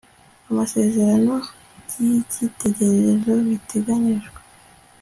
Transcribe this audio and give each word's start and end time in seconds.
amasezerano 0.49 1.33
by 1.83 1.97
icyitegererezo 2.17 3.31
biteganyijwe 3.47 4.39